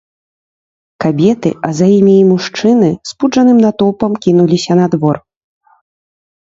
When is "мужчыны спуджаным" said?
2.31-3.57